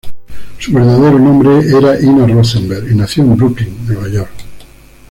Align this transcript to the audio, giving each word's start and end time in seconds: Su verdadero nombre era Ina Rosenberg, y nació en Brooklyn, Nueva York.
Su 0.57 0.73
verdadero 0.73 1.19
nombre 1.19 1.59
era 1.77 2.01
Ina 2.01 2.25
Rosenberg, 2.25 2.89
y 2.91 2.95
nació 2.95 3.21
en 3.21 3.37
Brooklyn, 3.37 3.85
Nueva 3.85 4.07
York. 4.07 4.31